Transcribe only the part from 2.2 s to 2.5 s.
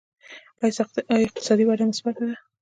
ده؟